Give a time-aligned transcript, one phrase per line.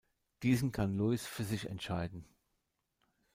[0.41, 2.25] Diesen kann Louis für sich entscheiden.